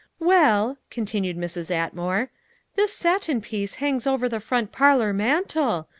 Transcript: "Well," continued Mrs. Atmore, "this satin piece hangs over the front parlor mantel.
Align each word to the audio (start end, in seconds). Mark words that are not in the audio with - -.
"Well," 0.17 0.79
continued 0.89 1.37
Mrs. 1.37 1.69
Atmore, 1.69 2.29
"this 2.73 2.91
satin 2.91 3.39
piece 3.39 3.75
hangs 3.75 4.07
over 4.07 4.27
the 4.27 4.39
front 4.39 4.71
parlor 4.71 5.13
mantel. 5.13 5.89